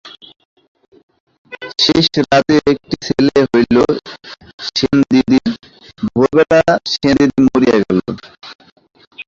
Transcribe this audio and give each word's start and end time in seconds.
শেষ 1.83 2.05
রাত্রে 2.23 2.55
একটি 2.71 2.95
ছেলে 3.05 3.37
হইল 3.49 3.75
সেনদিদির, 4.67 5.49
ভোরবেলা 6.07 6.61
সেনদিদি 6.91 7.39
মরিয়া 7.45 7.77
গেল। 7.83 7.99